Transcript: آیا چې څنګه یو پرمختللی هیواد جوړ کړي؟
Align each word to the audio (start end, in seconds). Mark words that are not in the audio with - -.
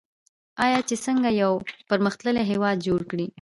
آیا 0.65 0.79
چې 0.87 0.95
څنګه 1.05 1.29
یو 1.41 1.51
پرمختللی 1.89 2.43
هیواد 2.51 2.77
جوړ 2.87 2.99
کړي؟ 3.11 3.25